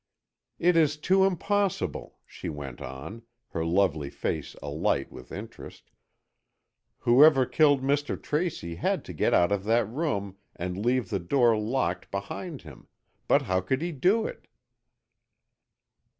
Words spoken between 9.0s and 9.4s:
to get